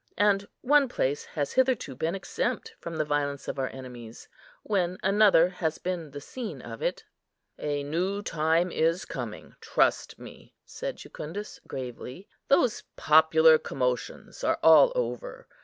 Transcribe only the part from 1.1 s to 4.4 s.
has hitherto been exempt from the violence of our enemies,